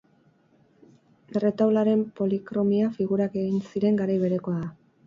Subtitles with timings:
[1.39, 4.77] Erretaularen polikromia, figurak egin ziren garai berekoa da.